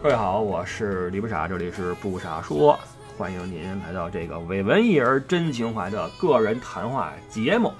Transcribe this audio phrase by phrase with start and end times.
[0.00, 2.78] 各位好，我是李不傻，这里是不傻说，
[3.16, 7.72] 欢迎您来到这个伪文艺而真情怀的个人谈话节目。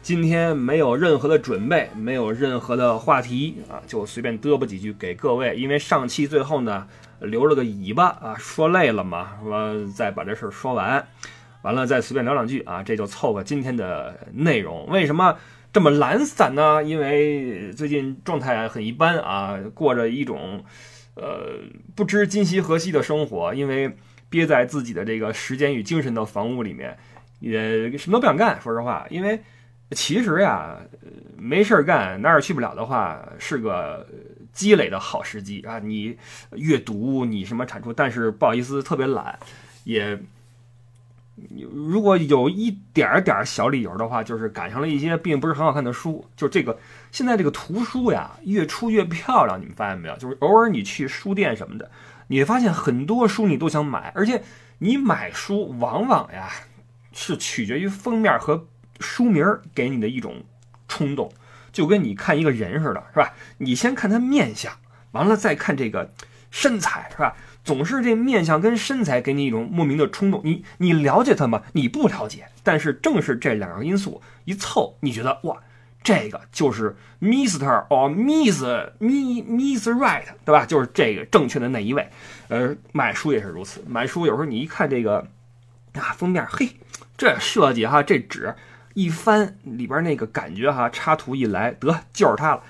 [0.00, 5.56] 今天没有任何的准备，没有任何的话题啊，就随便嘚啵几句给各位。
[5.56, 6.86] 因为上期最后呢
[7.18, 11.04] 留了个尾巴啊，说累了嘛，说再把这事儿说完，
[11.62, 14.86] 完了再随便聊两句啊，这就凑合今天的内容。
[14.86, 15.36] 为什么
[15.72, 16.84] 这么懒散呢？
[16.84, 20.64] 因为最近状态很一般啊，过着一种
[21.20, 21.60] 呃
[21.94, 23.94] 不知今夕何夕的生活，因为
[24.28, 26.96] 憋在自己的这个时间与精神的房屋里面，
[27.40, 28.60] 也什么都不想干。
[28.60, 29.40] 说实话，因为
[29.90, 30.80] 其实呀，
[31.36, 34.06] 没事儿干，哪儿也去不了的话，是个
[34.52, 35.78] 积累的好时机啊。
[35.78, 36.16] 你
[36.52, 39.38] 阅读，你什么产出，但是不好意思，特别懒，
[39.84, 40.18] 也。
[41.72, 46.24] 如果有一点点儿小理由的话，就是赶上了一些并不是很好看的书。
[46.36, 46.78] 就这个
[47.10, 50.16] 现在这个图书呀，越出越漂亮，你们发现没有？
[50.16, 51.90] 就是偶尔你去书店什么的，
[52.28, 54.42] 你会发现很多书你都想买，而且
[54.78, 56.50] 你买书往往呀
[57.12, 58.66] 是取决于封面和
[59.00, 60.42] 书名给你的一种
[60.88, 61.32] 冲动，
[61.72, 63.32] 就跟你看一个人似的，是吧？
[63.58, 64.72] 你先看他面相，
[65.12, 66.12] 完了再看这个
[66.50, 67.36] 身材，是吧？
[67.64, 70.40] 总是这面相跟身材给你一种莫名的冲动。
[70.44, 71.62] 你你了解他吗？
[71.72, 75.58] 你不了解，但是正是这两个因素一凑，你觉得哇，
[76.02, 78.62] 这个就是 Mister 哦，Miss
[78.98, 80.64] Mi Miss Right，对吧？
[80.64, 82.08] 就是这个正确的那一位。
[82.48, 85.28] 呃，买书也是如此，买书有时候你一看这个
[85.92, 86.70] 啊封面，嘿，
[87.16, 88.54] 这设计哈，这纸
[88.94, 92.62] 一翻里边那个感觉哈，插图一来，得就是它了。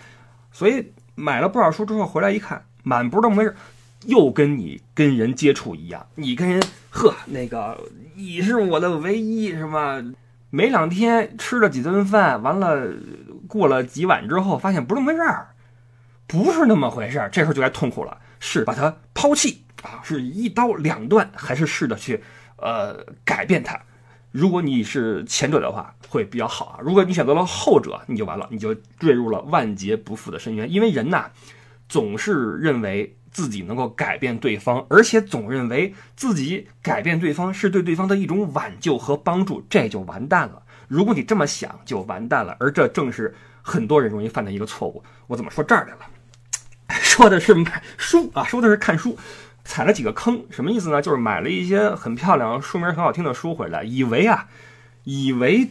[0.52, 3.54] 所以买了不少书之后回来一看，满不是这么回事。
[4.06, 7.78] 又跟你跟人接触一样，你跟人呵那个
[8.14, 10.02] 你是我的唯一是吧？
[10.50, 12.92] 没两天吃了几顿饭，完了
[13.46, 15.48] 过了几晚之后，发现不是那么回事儿，
[16.26, 22.20] 不是那么回事儿，这时候就该痛苦了，是把它抛弃啊，是一刀两断，还是试着去
[22.56, 23.80] 呃改变它？
[24.32, 30.72] 如果你是前者的话，会比较好啊；如果你选择了后者，你就完了，你就坠入了万劫不复的深渊。
[30.72, 31.30] 因为人呐，
[31.88, 40.62] 总是认为自己能够改变对方，而且总认为自己改变对方是对对方的一种挽救和帮助，这就完蛋了。
[40.88, 42.56] 如果你这么想，就完蛋了。
[42.58, 45.02] 而这正是很多人容易犯的一个错误。
[45.28, 46.00] 我怎么说这儿来了？
[47.00, 49.16] 说的是买书啊，说的是看书，
[49.64, 50.44] 踩了几个坑。
[50.50, 51.00] 什么意思呢？
[51.00, 54.48] 就是买了一些很漂亮、书名很好听的书回来，以为啊，
[55.04, 55.70] 以为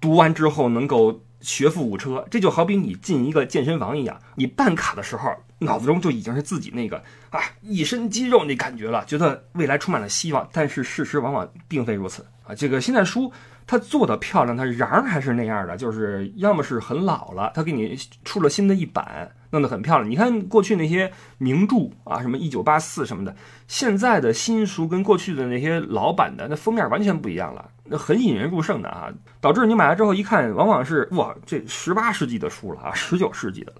[0.00, 2.26] 读完之后能够学富五车。
[2.28, 5.32] 这就好比你进一个健身房一样，你办卡的时候，
[5.62, 10.48] 脑子中就已经是自己那个啊一身肌肉那感觉了，觉得未来充满了希望。
[10.52, 12.54] 但是事实往往并非如此啊。
[12.54, 13.32] 这个现在书
[13.66, 20.10] 它做的漂亮，它瓤还是那样的，就是要么是很老了，它给你出了新的一版，弄得很漂亮。
[20.10, 23.34] 你看过去那些名著啊，什么一九八四什么的，
[23.68, 29.08] 现在的新书跟过去的那些老版的那封面完全不一样了，那很引人入胜的啊，
[29.40, 33.72] 导致你买来之后一看，往往是哇，这十八世纪的书了啊，十九世纪的。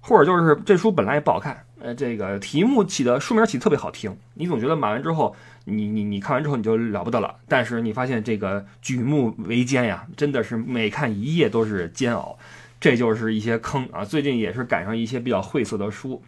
[0.00, 12.38] 或者就是这书本来也不好看，呃，这个题目起的书名起特别好听，你总觉得买完之后，你你你看完之后你就了不得了，但是你发现这个举目维艰呀，真的是每看一页都是煎熬，
[12.80, 14.04] 这就是一些坑啊。
[14.04, 16.22] 最近也是赶上一些比较晦涩的书，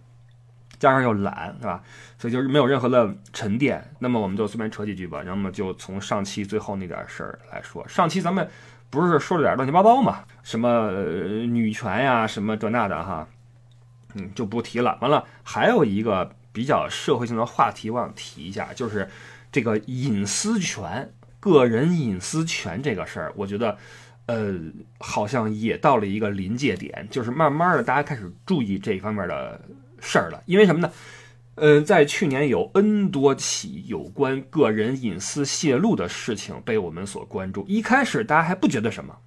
[0.79, 1.83] 加上又懒，是吧？
[2.19, 3.83] 所以就是没有任何的沉淀。
[3.99, 8.47] 那么我们就随便扯几句吧，那么就从上期最后那点事儿来说，上期咱们
[8.91, 11.03] 不是说了点乱七八糟嘛，什么、呃
[11.47, 13.27] 女权呀，什么这那的哈。
[14.15, 14.99] 嗯，就不提了。
[15.01, 19.09] 完了，还有一个比较社会性的话题，我想提一下，就是
[19.53, 23.79] 这个隐私权、个人隐私权这个事儿，我觉得，
[24.27, 24.55] 呃，
[24.99, 29.61] 好像也到了一个临界点，就是慢慢的大家开始注意这方面的
[30.01, 30.43] 事儿了。
[30.47, 30.93] 因为什么呢？
[31.57, 37.67] 呃，在去年有 N 多起有关个人隐私泄露的事情被我们所关注。
[37.69, 39.19] 一开始大家还不觉得什么，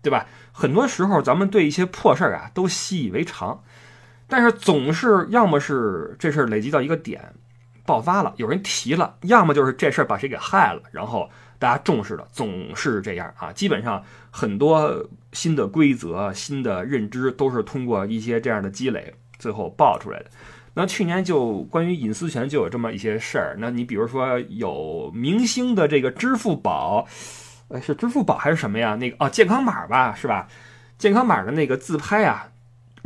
[0.00, 0.26] 对吧？
[0.50, 3.62] 很多时候咱们对一些破事儿啊都习以为常。
[4.28, 7.34] 但是总是要么是这事儿累积到一个点，
[7.86, 11.28] 爆发了，有人提了；要么就是这事儿把谁给害了，然后
[11.58, 12.28] 大家重视了。
[12.30, 20.26] 总是这样啊，基本上很多新的规则、新的认知都是通过一些这样的积累，最后爆出来的。
[20.74, 23.56] 那去年就关于隐私权就有这么一些事儿。
[23.58, 27.04] 那你比如说有明星的这个支付宝，
[27.68, 28.94] 呃，是支付宝还是什么呀？
[28.94, 30.46] 那个哦，健康码吧，是吧？
[30.98, 32.46] 健康码的那个自拍啊，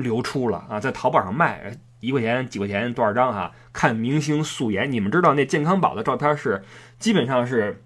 [0.02, 3.52] 流出了啊，在淘宝上卖，一块钱、几块钱多少张哈？
[3.72, 6.62] 看明星素颜，你们知道那健康宝的照片是
[6.98, 7.80] 基本上是，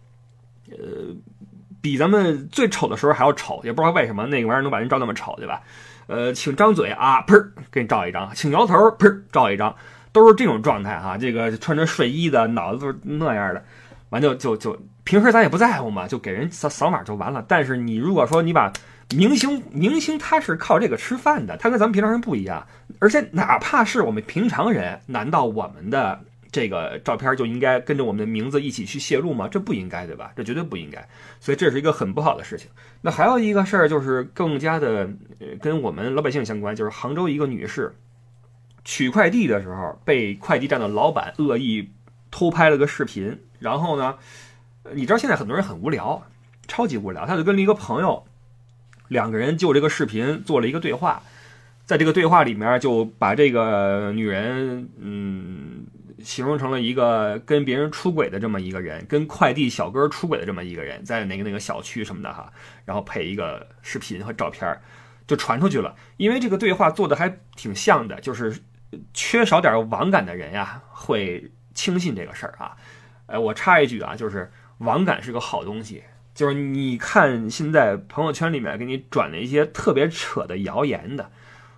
[0.71, 0.77] 呃，
[1.81, 5.63] 比咱们最丑的时候还要丑，也不知道为什么那个玩意儿能把人照那么丑，对吧？
[6.09, 9.75] 呃，请张嘴啊，砰，给你照一张；请摇头，砰，照一张，
[10.13, 11.19] 都是这种状态哈。
[11.19, 13.65] 这个穿着睡衣的，脑子都是那样的，
[14.11, 17.45] 完就就就平时咱也不在乎嘛，就给人扫扫码就完了。
[17.49, 18.73] 但是你如果说你把
[19.15, 22.67] 明星明星他是靠这个吃饭的，他跟咱们平常人不一样，
[22.99, 26.21] 而且哪怕是我们平常人，难道我们的
[26.51, 29.47] 这个照片就应该跟着我们的名字一起去泄露吗？
[29.47, 30.33] 这不应该，对吧？
[30.35, 31.07] 这绝对不应该。
[31.39, 32.69] 所以这是一个很不好的事情。
[33.01, 35.09] 那还有一个事儿就是更加的
[35.61, 37.95] 跟我们老百姓相关，就是杭州一个女士
[38.85, 41.91] 取快递的时候被快递站的老板恶意
[42.33, 44.17] 偷拍了个视频，然后呢，
[44.95, 46.25] 你知道现在很多人很无聊，
[46.67, 48.25] 超级无聊，他就跟了一个朋友。
[49.09, 51.23] 两个人就这个视频做了一个对话，
[51.85, 55.87] 在这个对话里面就把这个女人，嗯，
[56.19, 62.53] 形容成了一个跟别人出轨的这么一个人，跟快递小哥出轨的这么一个人，在那个那个小区什么的哈，
[62.85, 64.77] 然后配一个视频和照片，
[65.27, 65.95] 就传出去了。
[66.17, 68.59] 因为这个对话做的还挺像的，就是
[69.15, 72.77] 缺少点网感的人呀，会轻信这个事儿啊。
[73.27, 76.03] 哎，我插一句啊，就是网感是个好东西。
[76.37, 81.31] 就是你看现在朋友圈里面给你转的一些特别扯的谣言的，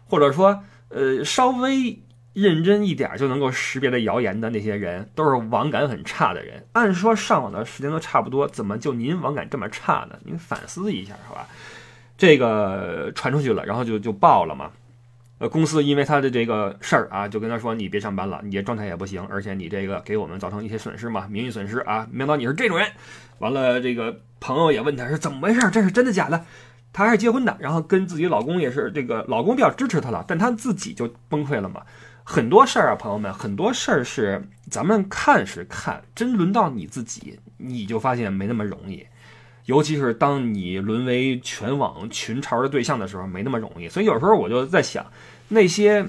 [0.04, 2.00] 或者说呃稍微
[2.34, 6.66] 认真一点就能够识别的谣言的那些人，都是网感很差的人。
[6.72, 10.18] 按说上网的时间都差不多，怎么就您网感这么差呢？
[10.24, 11.46] 您反思一下，好吧？
[12.16, 14.72] 这个传出去了，然后就就爆了嘛。
[15.38, 22.08] 呃，公司因为他的这个事儿啊，就跟他说你别上班了，你这状态也不行，而且你这个给我们造成一些损失嘛，名誉损失啊。
[22.10, 22.88] 没想到你是这种人，
[23.38, 26.44] 完了这个朋友也问他是怎么回事，这是真的假的？
[26.92, 31.82] 她还是结婚的，然后跟自己老公也是这个老公比较支持她了，但她自己就崩溃了嘛。
[32.24, 39.06] 很多事儿啊，朋友们，很多事儿是咱们看是看，真轮到你自己，你就发现没那么容易。
[39.66, 43.88] 尤其是当你沦为全网群嘲的对象的时候，没那么容易。
[43.88, 45.06] 所以有时候我就在想，
[45.48, 46.06] 那些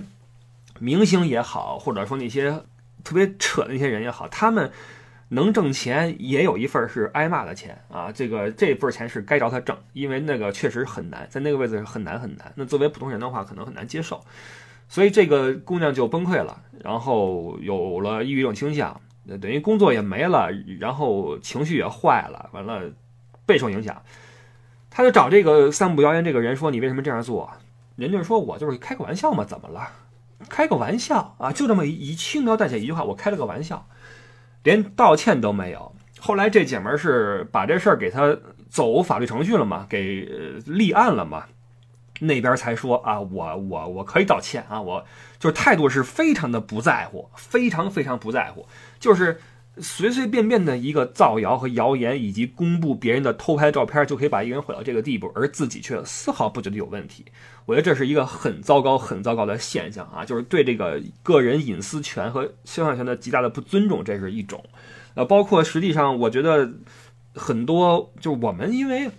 [0.80, 2.64] 明星也好，或者说那些
[3.04, 4.72] 特别扯的那些人也好，他们
[5.30, 8.12] 能挣钱，也有一份是挨骂的钱啊。
[8.12, 12.52] 这个这份钱是该着他挣，因为那个确实很难，在那个位置很难很难。
[12.56, 14.24] 那作为普通人的话，可能很难接受。
[14.88, 19.02] 所以这个姑娘就崩溃了，然后有了抑郁症倾向，
[19.42, 22.92] 等于工作也没了，然后情绪也坏了，完了。
[23.46, 24.04] 备受影响，
[24.92, 27.50] 他就找这个散布谣言这个人说：“你为什么这样做？”
[27.98, 29.90] 人家说：“我就是开个玩笑嘛，怎么了？
[30.48, 33.88] 开个玩笑啊，就这么一一轻描淡写一句话，我开了个玩笑，
[34.70, 38.38] 连道歉都没有。”后来这姐们儿是把这事儿给他
[38.70, 40.22] 走法律程序了嘛，给
[40.66, 41.46] 立案了嘛，
[42.20, 45.06] 那边才说啊，我我我可以道歉啊，我
[45.40, 48.68] 就是态度是非常的不在乎，非常非常不在乎，
[49.00, 49.40] 就是。
[49.82, 57.26] 随随便便的一个造谣和谣言，以及公布别人的偷拍照片，就可以把一个人毁到这个地步，而自己却丝毫不觉得有问题。
[57.66, 60.26] 我觉得这是一个很糟糕、很糟糕的现象啊！
[60.26, 64.64] 就是对这个个人隐私权和肖像权的极大的不尊重，这是一种。
[65.14, 66.72] 呃，包括实际上，我觉得
[67.36, 69.12] 很多就是我们因为，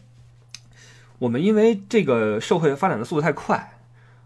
[1.21, 3.79] 我们因为这个社会发展的速度太快，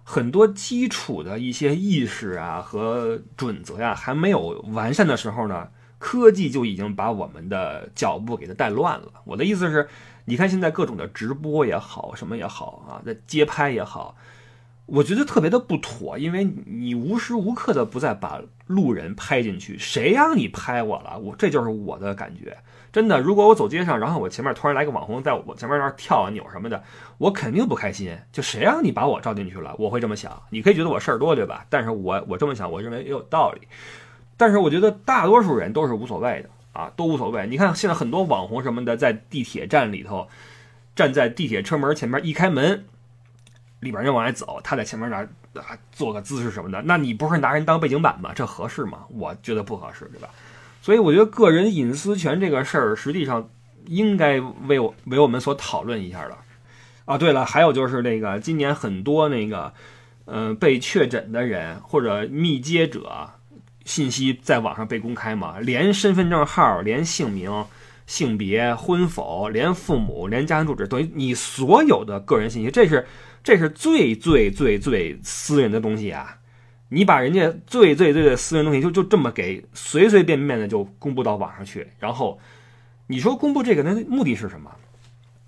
[0.02, 5.68] 很多基础的一些意识啊和准则呀还没有完善的时候呢。
[6.04, 9.06] 科技就已经把我们的脚步给它带乱了。
[9.24, 9.88] 我的意思是，
[10.26, 14.14] 你看现在各种的直播也好，什么也好啊，在街拍也好，
[14.84, 19.78] 我觉得特别的不妥，因为你无时无刻的不在把路人拍进去。
[19.78, 21.18] 谁让你拍我了？
[21.18, 22.58] 我这就是我的感觉。
[22.92, 26.84] 真的，如果我走街上，然后我前面突然来个网红，在我前面那儿跳啊扭什么的，
[27.16, 28.14] 我肯定不开心。
[28.30, 29.74] 就谁让你把我照进去了？
[29.78, 30.42] 我会这么想。
[30.50, 31.64] 你可以觉得我事儿多，对吧？
[31.70, 33.66] 但是我我这么想，我认为也有道理。
[34.36, 37.46] 但是我觉得大多数人都是无所谓的啊，都无所谓。
[37.46, 40.28] 你看现在很多网红什么的，在地铁站里头，
[40.96, 42.84] 站在地铁车门前面，一开门，
[43.80, 45.18] 里边人往外走，他在前面那
[45.60, 48.32] 啊做个姿势什么的，那你不是拿人当背景板吗？
[48.34, 49.04] 这合适吗？
[49.10, 50.28] 我觉得不合适，对吧？
[50.82, 53.48] 所以我觉得个人隐私权这个事儿，实际上
[53.86, 56.36] 应该为我为我们所讨论一下的。
[57.04, 59.72] 啊，对了，还有就是那个今年很多那个，
[60.24, 63.30] 嗯，被确诊的人或者密接者。
[63.84, 65.58] 信息在网上被公开嘛？
[65.60, 67.64] 连身份证号、连姓名、
[68.06, 73.06] 性别、婚否、连父母、连家庭住址，等于你所有的个人信息，这是
[73.42, 76.38] 这是最最最最私人的东西啊！
[76.88, 82.38] 你把人家最最最的私人东西就就这么给随随便便的就公布到网上去，然后
[83.06, 84.70] 你说公布这个的目的是什么？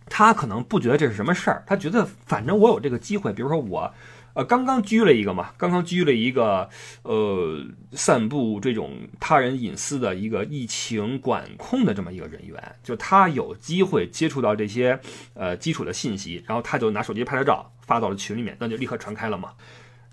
[0.08, 3.92] 他可能不觉得这是什么事儿，他觉得反正我有这个机会，比如说我，
[4.36, 6.68] 呃，刚刚拘了一个嘛，刚刚拘了一个，
[7.04, 7.58] 呃，
[7.92, 15.00] 散布这种他人隐私的一个疫情管控的这么一个人员，就他有机会接触到这些
[15.32, 19.52] 呃基础的信息，然后他就拿手机拍了照发到了群里面，那就立刻传开了嘛。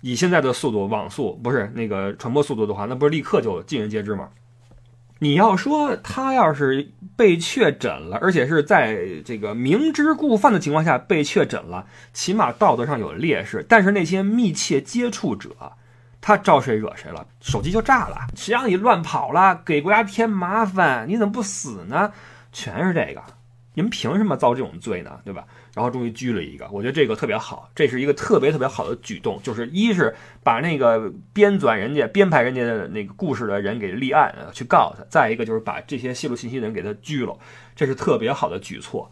[0.00, 4.30] 以现在的速度，网速不是那个传播速度的话，那不是立刻就尽人皆知吗？
[5.24, 13.64] 你要说他要是被确诊了，而且是在这个明知故犯的情况下被确诊了，起码道德上有劣势。
[13.66, 15.48] 但是那些密切接触者，
[16.20, 17.26] 他招谁惹谁了？
[17.40, 22.12] 手机就炸了，谁让你乱跑了，给国家添麻烦，你怎么不死呢？
[22.52, 23.22] 全是这个，
[23.72, 25.20] 你们凭什么遭这种罪呢？
[25.24, 25.46] 对吧？
[25.74, 30.14] 然后终于拘了一个，我觉得这个特别好，这是一个特别特别好的举动，就是一是
[30.44, 37.36] 把那个编纂人家、编排人家的那个故事的人给立案，去告他；再一个就是把这些泄露信息的人给他拘了，
[37.74, 39.10] 这是特别好的举措。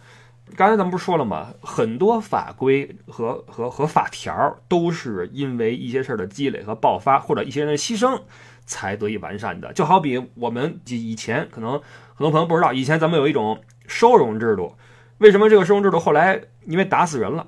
[0.54, 1.52] 刚才咱们不是说了吗？
[1.62, 8.21] 很多法规和和和法条都是因为一些事儿的积累和爆发，或者一些人的牺牲
[8.66, 9.73] 才得以完善的。
[9.73, 14.76] 就好比我们以前可能很多朋友不知道，以前咱们有一种收容制度。
[15.23, 17.47] 为什么这个收容制度后来因为打死人了，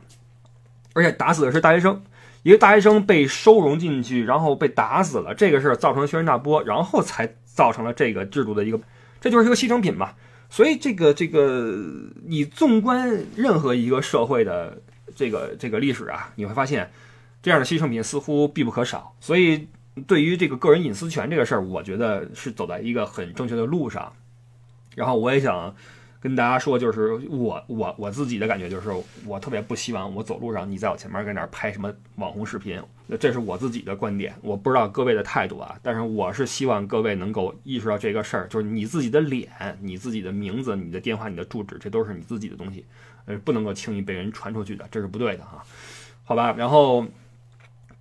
[0.94, 2.00] 而且打死的是大学生，
[2.44, 8.78] 一个大学生被收容进去，然后被打死了，这个事儿造成轩然大波，然后才造成了这个制度的一个，
[9.20, 10.12] 这就是一个牺牲品嘛。
[10.48, 11.74] 所以这个这个，
[12.24, 14.80] 你纵观任何一个社会的
[15.16, 16.88] 这个这个历史啊，你会发现
[17.42, 19.12] 这样的牺牲品似乎必不可少。
[19.18, 19.66] 所以
[20.06, 24.12] 对于这个个人隐私权这个事儿，我觉得是走在一个很正确的路上。
[24.94, 25.74] 然后我也想。
[26.24, 28.88] 跟大家说，就是我我我自己的感觉，就是
[29.26, 39.50] 我特别不希望我走路上你在我前面跟那儿拍什么网红视频，那这是我自己的观点，我不知道各位的态度啊，但是我是希望各位能够意识到这个事儿，就是你自己的脸、
[39.82, 42.86] 你自己的名字、你的电话、你的住址，这都是你自己的东西，
[43.26, 45.62] 呃，不能够轻易被人传出去的，这是不对的哈，
[46.24, 47.06] 好吧，然后。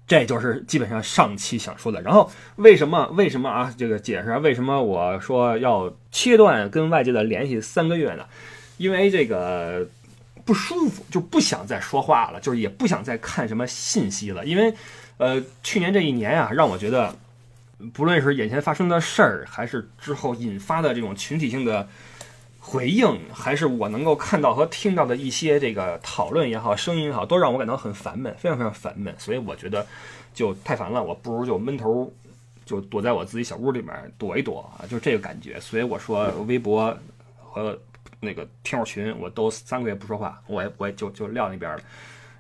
[0.06, 2.02] 这就是基本上上期想说的。
[2.02, 3.74] 然后为什么为什么啊？
[3.78, 8.26] 这个解释为什么我说要切断跟外界的联系三个月呢？
[8.78, 9.88] 因为这个
[10.46, 14.46] 不舒服，就不想再说话了，就是也不想再看什么信息了。
[14.46, 14.74] 因为
[15.18, 17.16] 呃，去年这一年啊，让我觉得，
[17.94, 21.88] 不论是眼前发生的事儿，还是之后引发的这种群体性的。
[22.66, 29.14] 回应还是我能够看到和听到的一些这个讨论也好，声音也好，都让我感到很烦闷，非常非常烦闷。
[29.20, 29.86] 所以我觉得
[30.34, 32.12] 就太烦了，我不如就闷头
[32.66, 35.60] 就躲在我自己小屋里面躲一躲啊，就这个感觉。
[35.60, 36.98] 所以我说微博
[37.38, 37.78] 和
[38.22, 41.84] 那个听友群我都三个月不说话，我也我也就就撂那边了。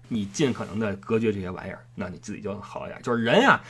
[0.07, 2.99] 你尽可能的隔绝这些玩意儿，那你自己就好一点。
[3.03, 3.61] 就是人呀。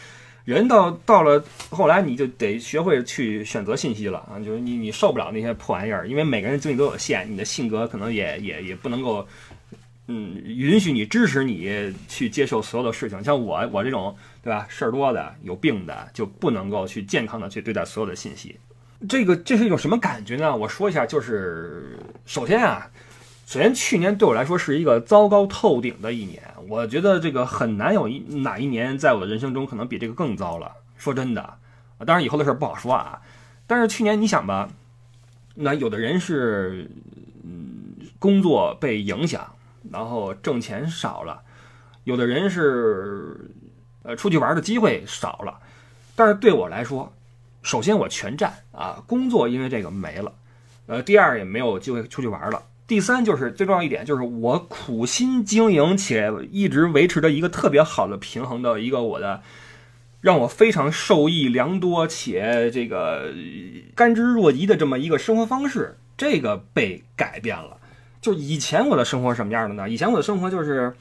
[0.45, 4.39] 人到到了后来，你就得学会去选择信息了啊！
[4.43, 9.25] 就是你你受不了那些破玩意儿，因为每个人精力都有限，你的性格可能也也也不能够，
[10.07, 13.23] 嗯，允许你支持你去接受所有的事情。
[13.23, 18.55] 像我我这种对吧，事儿多的有病的，就不能够去健康的去对待所有的信息。
[19.07, 20.55] 这个这是一种什么感觉呢？
[20.55, 22.85] 我说一下，就是首先啊。
[23.45, 26.41] 首先，去年对我来说是一个糟糕透顶的一年。
[26.67, 30.71] 我觉得这个很难有一哪一年在我的人生中可能比这个更糟了。
[30.97, 31.59] 说真的，啊，
[32.05, 33.21] 当然以后的事不好说啊。
[33.67, 34.69] 但是去年你想吧，
[35.55, 36.89] 那有的人是
[37.43, 39.53] 嗯工作被影响，
[39.91, 41.43] 然后挣钱少了；
[42.05, 43.51] 有的人是
[44.01, 45.59] 呃出去玩的机会少了。
[46.15, 47.13] 但是对我来说，
[47.61, 50.33] 首先我全占啊，工作因为这个没了，
[50.87, 52.63] 呃，第二也没有机会出去玩了。
[52.93, 59.41] 第三就是最重要一点，就是我苦心经营且一直维持着一个特别好的平衡的一个我的，
[60.21, 63.33] 让我非常受益良多且这个
[63.95, 67.77] 甘之若饴的这么一个生活方式，这个被改变了。
[68.21, 69.89] 就以前我的生活什么样的呢？
[69.89, 70.93] 以前我的生活就是，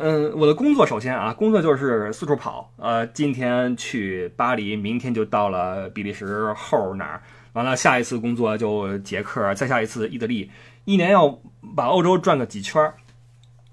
[0.00, 10.50] 嗯，我的工作首先啊，工作就是四处跑，呃，今天去巴黎，明天就到了比利时后哪儿，完了下一次工作就捷克，再下一次意大利。
[10.84, 11.28] 一年要
[11.74, 12.94] 把欧洲转个几圈儿，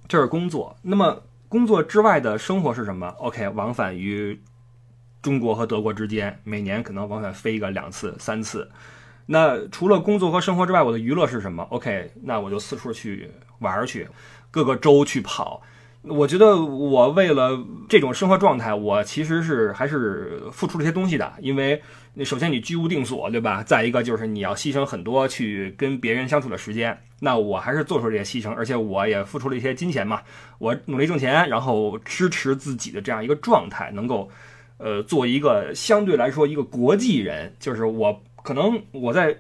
[0.08, 0.76] 这是工作。
[0.82, 4.42] 那么工作之外的生活是什么？OK，往返于
[5.22, 8.70] 中国和德国之间，每年可能往返飞个两次、三次。
[9.28, 13.30] 那除了工作和生活之外，我的娱乐是什么？OK，那我就四处去
[13.60, 14.08] 玩去，
[14.50, 15.62] 各个州去跑。
[16.08, 17.60] 我觉得我为了
[17.90, 21.82] 这种生活状态，我其实是还是付出了些东西的，因为
[22.24, 23.64] 首先你居无定所，对吧？
[23.64, 30.22] 再一个就是你要牺牲很多去跟别人相处的时间，那我还是做出这些牺牲，而且我也付出了一些金钱嘛，
[30.60, 34.30] 我努力挣钱，然后支持自己的这样一个状态，能够
[34.78, 39.36] 呃，做一个相对来说一个国际人，就是我可能我在、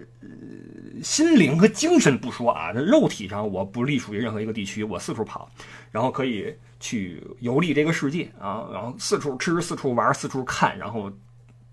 [1.04, 5.50] 心灵和精神不说啊，这肉体上我不隶属于任何一个地区，我四处跑，
[5.92, 11.12] 然后可以去游历这个世界啊，然后四处吃、四处玩、四处看，然后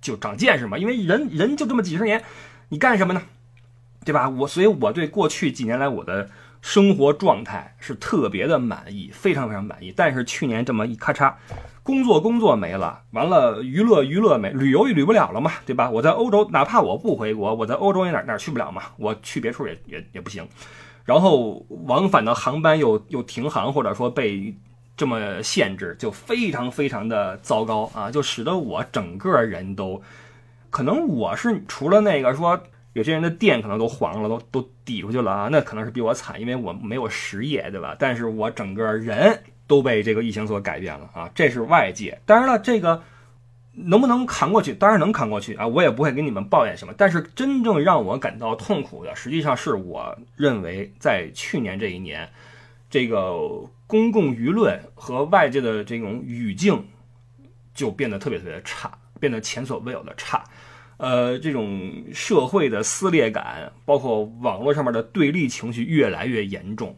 [0.01, 0.77] 就长见识嘛。
[0.77, 2.23] 因为人人就这么几十年，
[2.69, 3.23] 你干什么呢？
[4.05, 4.29] 对吧？
[4.29, 6.29] 我所以我对过去几年来我的
[6.61, 9.93] 生活状态是特别的满意，非常非常满意。
[9.97, 11.33] 但是去年这么一咔嚓，
[11.83, 15.91] 工作工作没了，完了娱乐娱乐没，旅游也旅不了了嘛，对吧？
[15.91, 20.47] 我在欧洲，哪怕我不回国，我在欧洲也哪哪去不了嘛，我去别处也也也不行。
[21.05, 24.55] 然后往返的航班又 又停航，或者说被
[24.97, 30.01] 这么限制，就非常非常的糟糕啊，就使得我整个人都，
[30.71, 32.63] 可能我是除了那个说。
[32.95, 37.97] 有些人的店可能都黄了，都都抵出去了啊，那可能是比我惨，因为我没有实业，对吧？
[37.99, 42.21] 但是我整个人都被这个疫情所改变了啊，这是外界。
[42.27, 43.03] 当然了，这个
[43.73, 44.75] 能不能扛过去？
[44.75, 46.93] 当然能扛过去啊，我也不会跟你们抱怨什么。
[46.95, 52.29] 但是真正让我感到痛苦的，实际上是我认为在去年这一年，
[52.91, 53.41] 这个
[53.87, 56.87] 公共舆论和外界的这种语境
[57.73, 60.45] 就变得特别特别差，变得前所未有的差。
[61.03, 66.97] 呃，这种社会的撕裂感，包括网络上面的对立情绪越来越严重，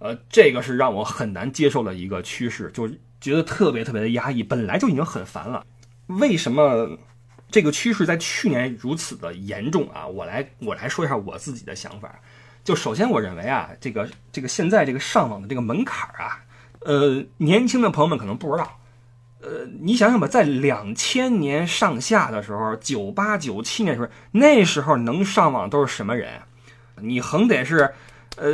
[0.00, 2.86] 呃，这个是让我很难接受的一个趋势，就
[3.22, 4.42] 觉得特别特别的压抑。
[4.42, 5.64] 本来就已经很烦了，
[6.08, 6.98] 为什么
[7.50, 10.06] 这个趋势在去年如此的严重啊？
[10.06, 12.20] 我来我来说一下我自己的想法。
[12.62, 16.44] 就首先我认为啊，这个这个现在这个上网的这个门槛啊，
[16.80, 18.77] 呃，年轻的朋友们可能不知道。
[19.48, 26.28] 呃，你想想吧，在两千年上下的时候，九八九七年的时候，那时候能上网都是什么人？
[27.00, 27.94] 你横得是，
[28.36, 28.52] 呃，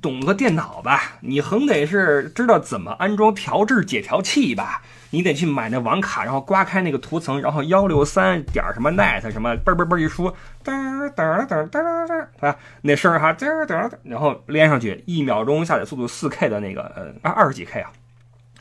[0.00, 1.18] 懂个电脑吧？
[1.20, 4.80] 你横得是知道怎么安装调制解调器吧？
[5.10, 10.32] 你得去买那网卡，然后刮开那个图层，然后幺六三点什么 net 什么嘣嘣嘣一输，
[10.64, 10.72] 噔
[11.14, 17.92] 噔噔噔噔，啊，那声儿哈噔噔，然后连上去，一秒钟下载速度四 K 的那个，呃，二二十几 K 啊。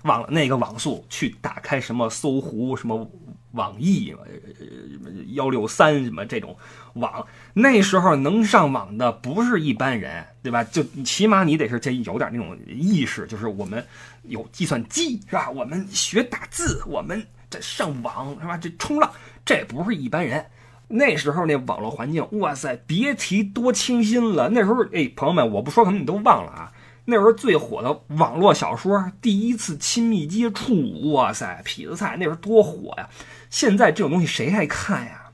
[0.03, 3.09] 忘了那个网速去打开什么搜狐什么
[3.51, 6.55] 网易呃幺六三什么这种
[6.93, 10.63] 网，那时候能上网的不是一般人，对吧？
[10.63, 13.83] 就起码你得是这有点那种意识，就是我们
[14.23, 15.49] 有计算机是吧？
[15.49, 18.55] 我们学打字，我们这上网是吧？
[18.57, 19.11] 这冲浪，
[19.43, 20.45] 这不是一般人。
[20.87, 24.49] 那时候那网络环境，哇塞，别提多清新了。
[24.49, 26.71] 那时候，哎，朋友们，我不说可能你都忘了啊。
[27.09, 30.73] 那时候最火的网络小说《第一次亲密接触》，
[31.11, 33.09] 哇塞，痞子蔡那时候多火呀！
[33.49, 35.31] 现在这种东西谁爱看呀？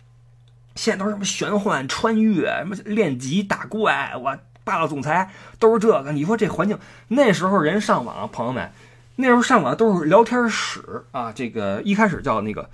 [0.75, 6.11] 现在都是什么玄幻、穿越、什么练级、打怪，我霸道总裁都是这个。
[6.11, 8.71] 你说这环境，那时候人上网，朋友们，
[9.17, 11.31] 那时候上网都是聊天室啊。
[11.33, 12.69] 这个一开始叫那个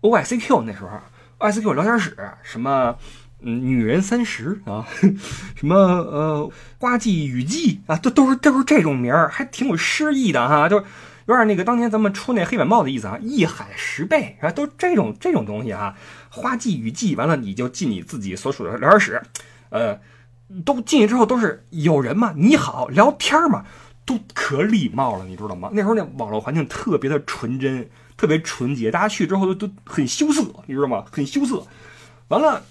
[0.00, 0.88] O I C Q，那时候
[1.38, 2.96] O I C Q 聊天室什么。
[3.42, 4.86] 嗯，女人三十啊，
[5.56, 10.84] 什么呃，花季雨季啊，都都是都是这种名儿，还挺有诗意的哈，就是
[11.26, 15.94] 有点那个当年咱们出那黑板报的意思啊，一海十倍啊，都这种这种东西哈，
[16.28, 19.22] 花季雨季，完了你就进你自己所属的聊天室，
[19.70, 19.98] 呃，
[20.64, 23.64] 都进去之后都是有人嘛，你好聊天嘛，
[24.04, 25.70] 都可礼貌了，你知道吗？
[25.72, 31.04] 那时候那网络环境特别的纯真，特别纯洁，大家去之后都都很羞涩，你知道吗？
[31.10, 31.66] 很羞涩，
[32.28, 32.62] 完了。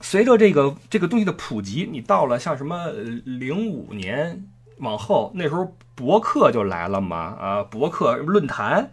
[0.00, 2.88] 随着这个这个东西的普及，你到了像什么
[3.24, 4.44] 零五年
[4.78, 8.90] 往后，那时候博客就来了嘛，啊，博客论坛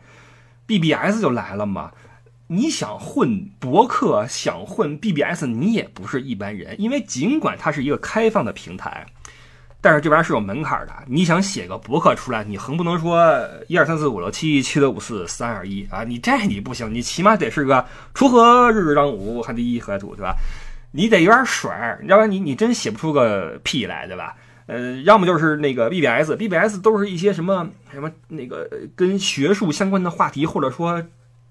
[0.66, 1.92] ，BBS 就来了嘛。
[2.48, 9.06] 你想混博客，想混 BBS，你也不是一般人，因为尽管它是一个开放的平台，
[9.82, 10.94] 但是这玩意儿是有门槛的。
[11.08, 20.36] 你想写个博客出来，你横不能说一二三四五六七七六五四三二一啊，你这你不行，你起码得是个锄禾日当午，还得一禾土，对吧？
[20.96, 24.38] 你得有点水儿，要不然你你真写不出个屁来，对吧？
[24.68, 31.04] 呃，要么就是那个 BBS，BBS 都是一些什么什么那个跟学术相关的话题，或者说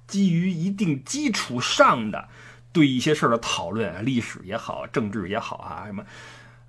[0.07, 2.28] 基于一定基础上的
[2.72, 6.05] 对一些事儿的讨论，历史也好，政治也好啊，什么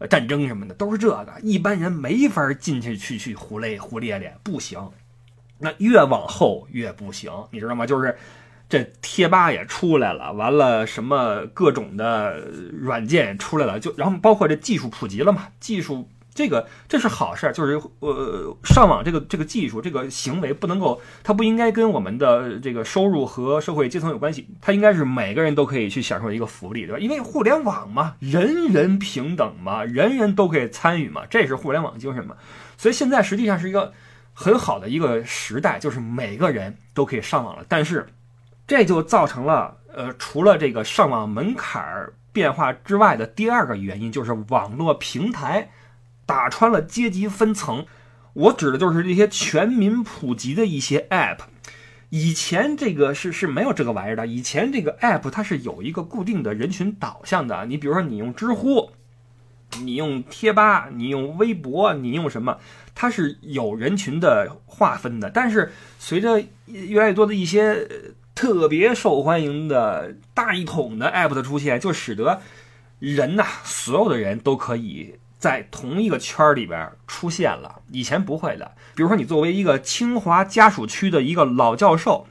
[0.09, 1.33] 战争什么的，都是这个。
[1.43, 4.89] 一般人没法进去去去胡咧胡咧咧，不行。
[5.59, 7.85] 那越往后越不行，你知道吗？
[7.85, 8.17] 就是。
[8.73, 12.39] 这贴吧也出来了，完了什么各种的
[12.71, 26.97] 软件也出来了，就然后包括这技术普及了嘛，技术这个这是好事儿，就是呃上网这个这个技术这个行为不能够，它不应该跟我们的这个收入和社会阶层有关系，它应该是每个人都可以去享受一个福利，对吧？
[26.97, 32.35] 因为互联网嘛，人人平等嘛，人人都可以参与嘛，这是互联网精神嘛，
[32.75, 33.93] 所以现在实际上是一个
[34.33, 38.07] 很好的一个时代，就是每个人都可以上网了，但是。
[38.65, 45.69] 这就造成了呃，除了这个上网门槛儿变化之外的第二个原因，就是网络平台
[46.25, 47.85] 打穿了阶级分层。
[48.33, 51.39] 我指的就是这些全民普及的一些 App。
[52.09, 57.65] 以前这个是是没有这个玩意儿的，以前这个 App 它是有一个固定的人群导向的。
[57.65, 58.91] 你比如说，你用知乎，
[59.81, 62.57] 你用贴吧，你用微博，你用什么，
[62.95, 65.29] 它是有人群的划分的。
[65.29, 67.87] 但是随着越来越多的一些
[68.35, 72.41] 特别受欢迎的大一统的 App 的出现，就使得
[72.99, 77.81] 人呐，所有的人都可以在同一个圈儿里边出现了。
[77.91, 78.71] 以前不会的。
[78.95, 82.27] 比如说，你作为一个清华家属区的一个老教授，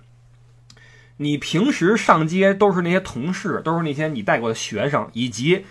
[1.18, 5.64] 你平时上街都是那些同事，都是那些你带过的学生，以及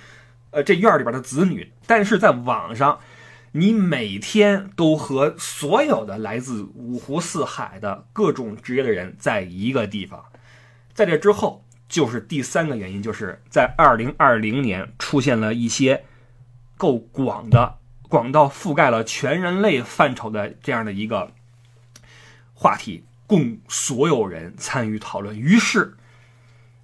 [0.51, 1.71] 呃这院里边的子女。
[1.85, 2.99] 但是在网上，
[3.53, 10.25] 你每天都和所有的来自五湖四海的各种职业的人在一个地方。
[10.93, 16.05] 在这之后，就是第三个原因，就是在二零二零年出现了一些
[16.77, 21.33] 够广的、广到覆盖了全人类范畴的这样的一个
[22.53, 25.37] 话题，供所有人参与讨论。
[25.37, 25.97] 于是，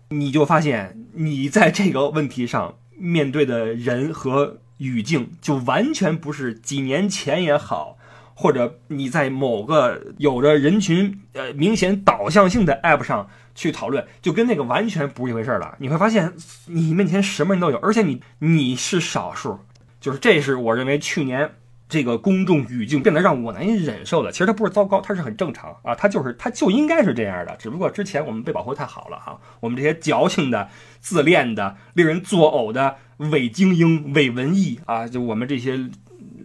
[0.10, 7.98] 你就发现你在这个问题上面对的人和语境，就完全不是几年前也好，
[8.34, 15.76] 或者你在某个有着人群呃明显导向性的 App 上去讨论，就跟那个完全不是一回事儿了。
[15.80, 16.34] 你会发现，
[16.68, 19.60] 你面前什么人都有，而且你你是少数，
[20.00, 21.52] 就是这是我认为去年
[21.90, 24.32] 这个公众语境变得让我难以忍受的。
[24.32, 27.56] 其实它不是糟糕，它是很正常啊，它就是它就应该是这样的。
[27.58, 35.78] 只不过之前我们被保护太好了哈，我们这些矫情的、自恋的、令人作呕的伪精英、伪文艺啊，就我们这些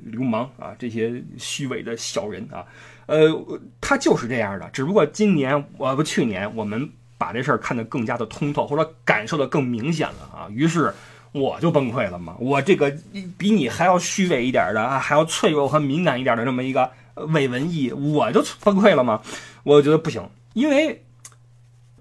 [0.05, 2.65] 流氓啊，这些虚伪的小人啊，
[3.07, 3.29] 呃，
[3.81, 4.69] 他就是这样的。
[4.73, 10.93] 只不过今年我不去年我们把这事儿看得更加的通透，或者感受的更明显了啊，于是。
[11.35, 12.37] 我就崩溃了嘛！
[12.39, 12.95] 我这个
[13.39, 16.91] 比你还要虚伪一点的啊，还要脆弱和敏感一点的这么一个
[17.29, 19.23] 伪文艺，我就崩溃了嘛！
[19.63, 21.03] 我觉得不行，因为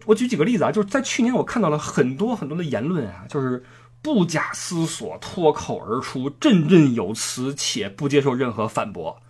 [0.04, 3.64] 我举几个例子啊，就是在去年我看到了很多很多的言论啊，就是
[4.02, 9.22] 不假思索脱口而出，振振有词，且不接受任何反驳。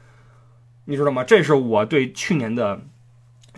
[0.86, 1.23] 你知道吗？
[1.23, 2.81] 这是我对去年的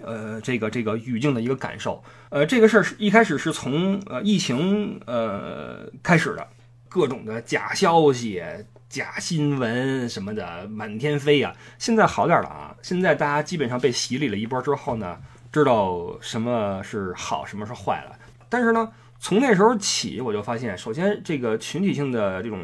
[0.04, 2.04] 呃这个这个语境的一个感受。
[2.30, 6.48] 呃，这个事儿是一开始是从呃疫情呃开始的，
[6.90, 8.44] 各种的假消息、
[8.90, 11.56] 假新闻什么的满天飞呀。
[11.78, 15.18] 现在好点了啊，现在大家基本上被洗礼了一波之后呢，
[15.52, 18.18] 知道什么是好，什么是坏了。
[18.50, 18.92] 但是呢，
[19.24, 22.60] 从那时候起，我就发现，首先这个群体性的这种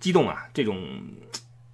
[0.00, 0.82] 激动啊，这种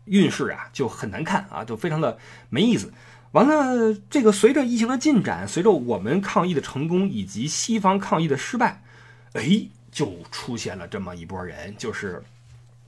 [0.07, 2.19] 运势啊，就很难看啊，就非常的
[2.51, 2.93] 没意思。
[3.31, 8.83] 完了，这个随着疫情的进展，随着我们抗疫的成功以及西方抗疫的失败，
[9.35, 9.45] 哎，
[9.93, 12.21] 就出现了这么一波人，就是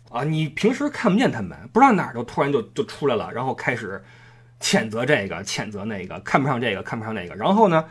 [0.09, 4.03] 啊，你平时看不见他们，不知道哪儿就突然就就出来了，然后开始
[4.59, 7.85] 谴责这个，谴责那个，看不上这个，看不上那个，然后呢，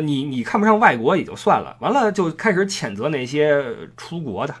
[0.00, 3.62] 你你看不上外国也就算了，完了就开始谴责那些
[3.96, 4.54] 出国的，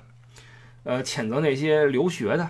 [0.84, 2.48] 呃，谴责那些留学的。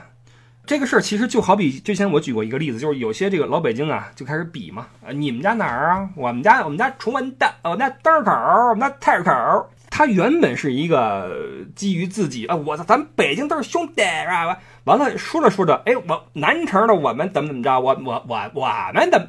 [0.65, 6.09] 这个事儿其实就好比之前我举过一个例子，就是有些这个老北京啊就开始比嘛，啊，你们家哪儿啊？
[6.17, 8.31] 我们家我们家崇文的，我们家灯儿口，
[8.71, 9.71] 我们家太儿口。
[9.91, 14.59] 它原本是一个基于自己啊，我操，咱北京都是兄弟是吧？
[14.85, 19.27] 完了说着说着，哎，我南城的我们怎么怎么着，我我我我们怎么？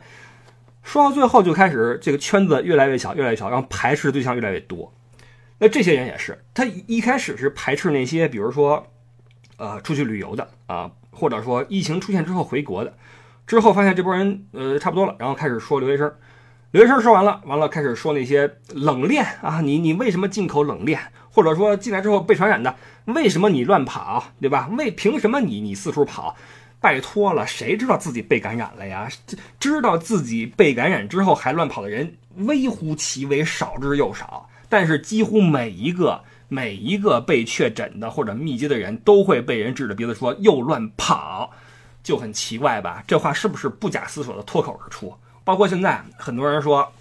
[0.84, 4.94] 说到最后就开始这个圈子越来越小，越来越小，然后排斥对象越来越多。
[5.58, 8.86] 那这些人也是，他一开始是排斥那些，比如说，
[9.58, 10.92] 呃，出去旅游的啊。
[11.16, 12.98] 或者说疫情出现之后回国的，
[13.46, 16.12] 之后发现这波人呃差不多了，然后开始说留学生，
[16.72, 21.00] 留学生说完了，完了开始说那些冷链啊，你你为什么进口冷链？
[21.30, 24.70] 或者说进来之后被传染的，为什么你乱跑，对吧？
[24.76, 26.36] 为凭什么你你四处跑？
[26.84, 29.08] 拜托了，谁知道自己被感染了呀？
[29.58, 34.50] 知道自己被感染之后还乱跑的人微乎其微，少之又少。
[34.68, 36.22] 但是几乎每一个。
[36.50, 41.50] 每一个被确诊的或者密接的人都会被人指着鼻子说又乱跑，
[42.04, 43.04] 就很奇怪吧？
[43.08, 45.12] 这话是不是不假思索的脱口而出？
[45.44, 46.94] 包括现在很多人说，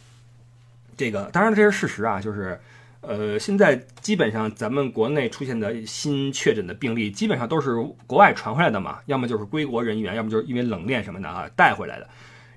[0.96, 2.58] 这个当然这是事实啊，就是
[3.02, 7.74] 呃，现在基本上咱们国内出现的新确诊的病例，基本上都是
[8.06, 12.08] 国外传回来的嘛，要么就是归国人员，要么就是因为冷链什么的啊带回来的。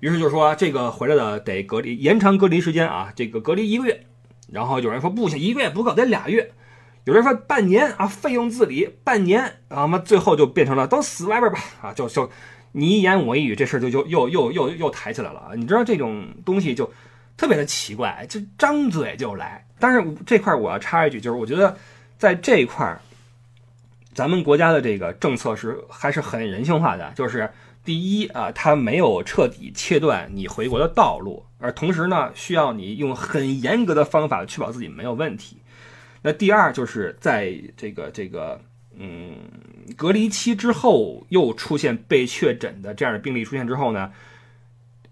[0.01, 4.05] 于是就说这个回来的得隔离，延长隔离时间啊，这个隔离一个月。
[4.51, 6.51] 然后有人说不行，一个月不够，得俩月。
[7.05, 12.29] 有人说半年啊，费用自理，半年啊嘛，最后就变成了都死外边吧啊，就就
[12.73, 15.53] 你一言我一语，这事儿就就又又又又抬起来了！
[15.55, 16.91] 你知道这种东西就
[17.36, 19.64] 特别的奇怪，就张嘴就来。
[19.80, 21.76] 但是这块我要插一句，就是我觉得
[22.18, 22.98] 在这一块，
[24.14, 27.50] 咱们国家的这个政策是还是很人性化的，就是
[27.84, 35.58] 第一啊，它没有彻底切断你回国的道路，而同时呢，需要你用很严格的方法确保自己没有问题。
[36.22, 38.60] 那第二就是在这个这个
[38.98, 39.36] 嗯
[39.96, 44.12] 隔离期之后，又出现被确诊的这样的病例出现之后呢，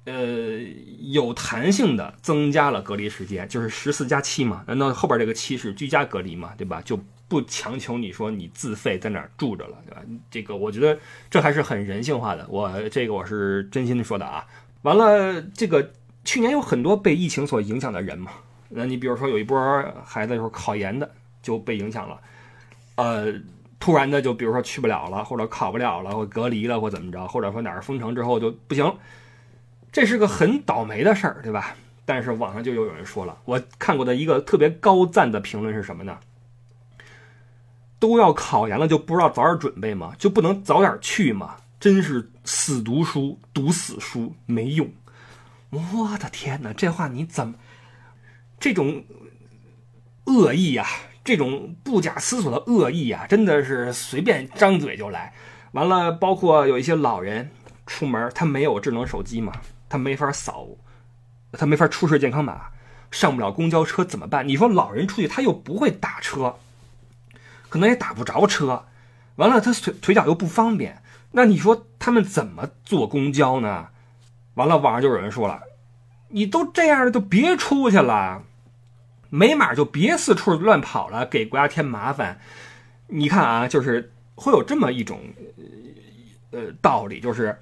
[0.05, 0.59] 呃，
[0.99, 4.63] 有弹性的增加了隔离时间，就是十四加七嘛。
[4.67, 6.53] 难道后边这个七是居家隔离嘛？
[6.57, 6.81] 对吧？
[6.83, 10.01] 就不强求你说你自费在哪儿住着了，对吧？
[10.29, 12.45] 这个我觉得这还是很人性化的。
[12.49, 14.45] 我这个我是真心的说的啊。
[14.81, 15.91] 完了，这个
[16.25, 18.31] 去年有很多被疫情所影响的人嘛。
[18.69, 19.57] 那你比如说有一波
[20.03, 21.09] 孩子就是考研的
[21.41, 22.19] 就被影响了，
[22.95, 23.33] 呃，
[23.79, 28.91] 突然的就比如说去不了了，或者考不了了，或隔离了，或怎么着，或者说哪儿封城之后就不行，
[29.93, 31.75] 这是个很倒霉的事儿，对吧？
[32.03, 36.17] 但是网上就有有人说了，我看过的一个特别高赞的评论是什么呢？
[37.99, 40.13] 都要考研了，就不知道早点准备吗？
[40.17, 41.55] 就不能早点去吗？
[41.79, 44.91] 真是死读书，读死书没用。
[45.69, 47.53] 我的天哪，这话你怎么？
[48.59, 49.05] 这种
[50.25, 50.87] 恶意啊，
[51.23, 55.33] 这种不假思索的恶意啊，真的是随便张嘴就来。
[55.73, 57.51] 完了，包括有一些老人
[57.85, 59.53] 出门，他没有智能手机嘛，
[59.93, 60.69] 他没法扫，
[61.51, 62.71] 他没法出示健康码，
[63.11, 64.47] 上不了公交车怎么办？
[64.47, 66.55] 你说老人出去他又不会打车，
[67.69, 68.85] 可能也打不着车，
[69.35, 71.03] 完了他腿腿脚又不方便，
[71.33, 73.89] 那你说他们怎么坐公交呢？
[74.55, 75.61] 完了，网上就有人说了，
[76.29, 78.41] 你都这样了，就别出去了。
[79.29, 82.39] 没码就别四处乱跑了，给国家添麻烦。
[83.09, 85.21] 你看啊，就是会有这么一种
[86.49, 87.55] 呃道理，就是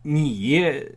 [0.00, 0.94] 你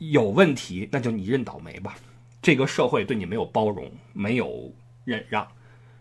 [0.00, 1.94] 有问题，那就你认倒霉吧。
[2.42, 4.72] 这个社会对你没有包容，没有
[5.04, 5.46] 忍让，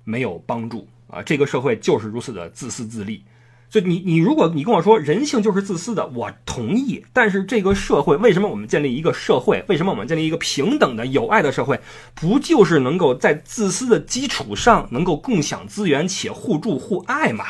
[0.06, 1.22] 没有帮助啊！
[1.22, 3.24] 这个社会就是如此的自私自利。
[3.70, 7.06] 所以你你如果你跟我说人性就是自私的，我同意。
[7.12, 9.64] 但是这个社会为什么我们建立一个社会？
[9.68, 11.80] 为什么我们建立一个平等的友爱的社会？
[12.16, 17.46] 不就是能够在自私的基础上能够共享资源且互助互爱吗？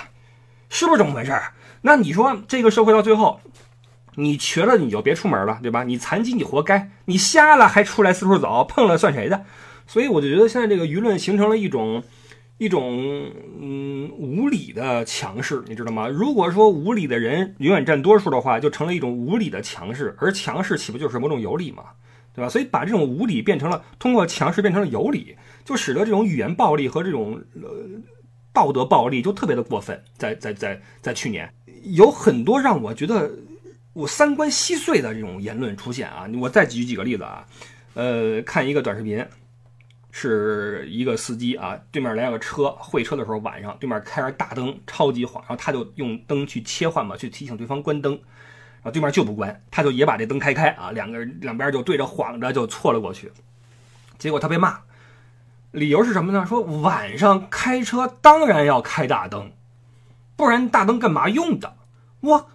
[0.67, 1.53] 是不是这么回事儿？
[1.81, 3.39] 那你说这个社会到最后，
[4.15, 5.83] 你瘸了你就别出门了，对吧？
[5.83, 9.45] 你残疾你活该，你瞎了还出来四处走，碰了算谁的？
[9.87, 12.03] 所以我就觉得现在这个舆论形成了一种。
[12.61, 16.09] 一种嗯无理的强势，你知道吗？
[16.09, 21.83] 如果说无理的人永远占多数的话，就成了一种无理的强势，而强势岂不就是某种有理吗？
[22.35, 22.49] 对吧？
[22.49, 27.69] 所以把这种无理变成了通过强势变成了有理，就使得这种语言暴力和这种呃
[28.51, 30.03] 道德暴力就特别的过分。
[30.17, 31.49] 在在在在去年，
[31.83, 33.31] 有很多让我觉得
[33.93, 36.27] 我三观稀碎的这种言论出现啊！
[36.39, 37.45] 我再举几个例子啊，
[37.93, 39.25] 呃，看一个短视频。
[40.11, 53.31] 是一个司机啊，对面来了个车，会车的时候晚上，对面开着大灯，超级晃，然后他就用灯去切换嘛，去提醒对方关灯，然后对面就不关，他就也把这灯开开啊，两个两边就对着晃着就错了过去，
[54.17, 54.79] 结果他被骂，
[55.69, 56.43] 理由是什么呢？
[56.43, 59.51] 说晚上开车当然要开大灯，
[60.35, 61.77] 不然大灯干嘛用的？
[62.21, 62.47] 哇，这。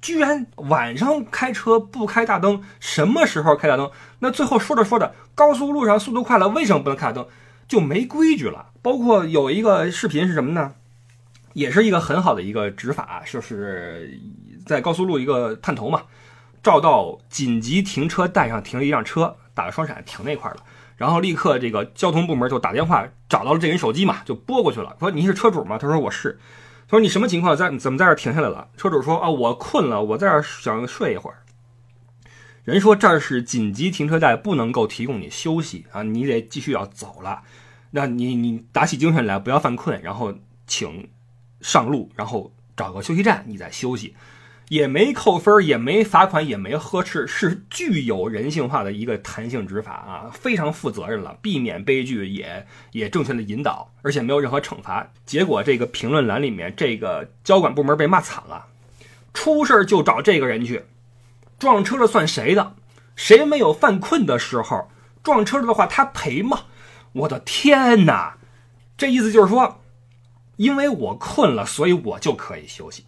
[0.00, 3.90] 居然晚上开车不开大灯，什么时候开大灯？
[4.20, 7.26] 那最后说着说着，高速路上速度快了，为什么不能开大灯？
[7.68, 8.70] 就没规矩了。
[8.82, 10.72] 包括有一个视频是什么呢？
[11.52, 14.18] 也是一个很好的一个执法，就是
[14.64, 16.02] 在高速路一个探头嘛，
[16.62, 20.58] 照到紧急停车带上停了一辆车，打了双闪停那块了，
[20.96, 25.76] 然后立刻这个交通部门就打电话找到了这人手机嘛，就拨过去了，说您是车主吗？
[25.76, 26.38] 他说我是。
[26.90, 27.56] 他说：“你什么情况？
[27.56, 31.44] 在怎么在这停下来了？”车主说：“啊，我困了，我在这想睡一会儿。”
[32.64, 37.42] 人说：“这儿是紧急停车带，不能够提供你休息啊，你得继续要走了。
[37.92, 40.34] 那你你打起精神来，不要犯困，然后
[40.66, 41.08] 请
[41.60, 44.16] 上路，然后找个休息站，你再休息。”
[44.70, 55.10] 也没扣分，也没罚款，也没呵斥，是具有人性化的一个弹性执法啊，非常负责任了，避免悲剧，也也正确的引导，而且没有任何惩罚。
[55.26, 58.66] 结果这个评论栏里面，这个交管部门被骂惨了，
[59.34, 60.84] 出事就找这个人去，
[61.58, 62.76] 撞车了算谁的？
[63.16, 64.88] 谁没有犯困的时候
[65.24, 66.66] 撞车了的话，他赔吗？
[67.14, 68.38] 我的天哪！
[68.96, 69.80] 这意思就是说，
[70.58, 73.04] 因为我困了，所以我就可以休息。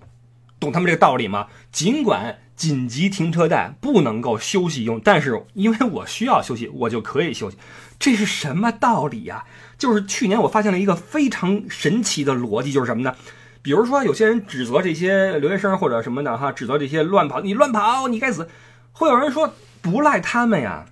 [0.62, 1.48] 懂他们这个道理吗？
[1.72, 7.56] 尽管紧急停车带不能够休息用，但是因为我需要休息，我就可以休息。
[7.98, 9.44] 这是什么道理呀？
[9.76, 13.16] 就是去年我发现了一个非常神奇的逻辑，就是什么呢？
[13.60, 18.48] 比如说有些人指责这些留学生或者什么的哈，指责这些乱跑，你乱跑，你该死。
[18.92, 20.86] 会有人说不赖他们呀，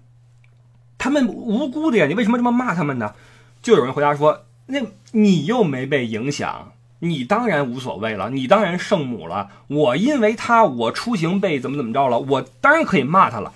[0.99, 3.15] 他们无辜的呀，你为什么这么骂他们呢？
[3.63, 4.81] 就有人回答说，那
[5.13, 6.73] 你又没被影响。
[7.01, 9.51] 你当然无所谓了，你当然圣母了。
[9.69, 13.53] 我因为他，我出行被怎么怎么着了，我当然可以骂他了。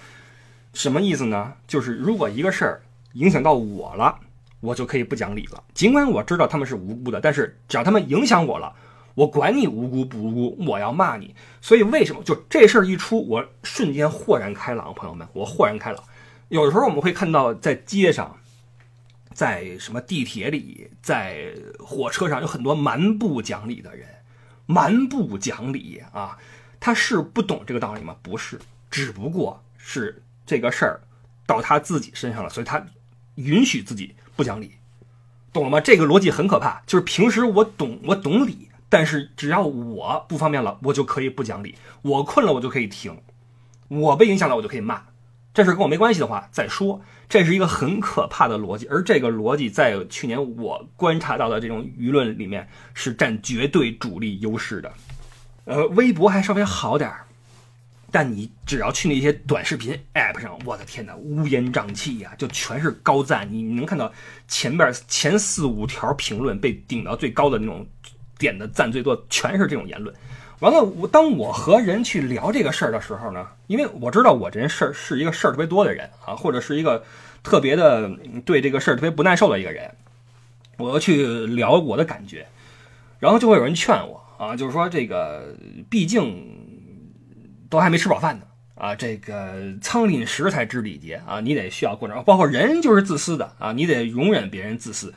[0.73, 1.53] 什么意思呢？
[1.67, 4.19] 就是如果一个事儿影响到我了，
[4.61, 5.63] 我就可以不讲理了。
[5.75, 8.73] 尽管我知道他们是无辜的，但是只要他们影响我了，
[9.15, 11.35] 我管你无辜不无辜，我要骂你。
[11.61, 16.03] 所以为什么就这事儿一出，我瞬间豁然开朗，朋友们，我豁然开朗。
[16.49, 18.37] 有的时候我们会看到在街上。
[19.35, 24.09] 在什么地铁里，在火车上有很多蛮不讲理的人，
[24.65, 26.39] 蛮不讲理啊！
[26.79, 28.17] 他是不懂这个道理吗？
[28.23, 31.01] 不是，只不过是这个事儿
[31.47, 32.87] 到他自己身上了，所以他
[33.35, 34.77] 允许自己不讲理，
[35.53, 35.81] 懂了吗？
[35.81, 36.83] 这个逻辑很可怕。
[36.87, 41.75] 就是平时我懂，我懂理，但是只要我不方便了，我就可以不讲理。
[42.03, 43.15] 我困了，我就可以停；
[43.89, 45.03] 我被影响了，我就可以骂。
[45.55, 54.93] 这事跟我没关系的话再说，这是一个很可怕的逻辑，而这个逻辑在去年我观察到的这种舆论里面是占绝对主力优势的。
[55.65, 57.25] 呃，微博还稍微好点儿，
[58.11, 64.13] 但你只要去那些短视频 app 上，我的天哪，乌烟瘴气呀，就全是高赞，你能看到
[64.49, 67.87] 前边前四五条评论被顶到最高的那种
[68.39, 70.13] 点的赞最多，全是这种言论。
[70.65, 77.05] 完了，我当我和人去聊这个事儿的时候呢，因为我知道我这人事儿是一个事儿特别多的人啊，或者是一个
[77.43, 78.11] 特别的
[78.47, 79.91] 对这个事儿特别不耐受的一个人，
[80.79, 82.47] 我要去聊我的感觉，
[83.19, 85.55] 然后就会有人劝我啊，就是说这个
[85.91, 86.35] 毕竟
[87.69, 95.13] 都还没吃饱饭呢啊，这个仓廪实才知礼节啊，你得需要过程，包括人就是自私的啊，你得容忍别人自私，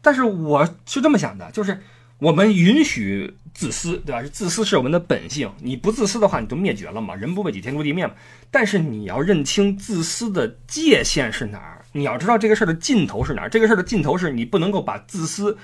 [0.00, 1.82] 但是我是这么想的，就是。
[2.22, 4.22] 我们允许自私，对吧？
[4.32, 5.50] 自私是我们的本性。
[5.58, 7.16] 你不自私的话，你就灭绝了嘛。
[7.16, 8.14] 人不为己，天诛地灭嘛。
[8.48, 11.84] 但是你要认清自私的界限是哪儿。
[11.90, 13.50] 你要知道这个事儿的尽头是哪儿。
[13.50, 15.58] 这个事儿的尽头是你不能够把自私